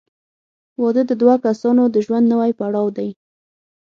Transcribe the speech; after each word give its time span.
•واده 0.81 1.03
د 1.07 1.11
دوه 1.21 1.35
کسانو 1.45 1.83
د 1.89 1.95
ژوند 2.05 2.25
نوی 2.33 2.51
پړاو 2.59 2.85
دی. 2.97 3.09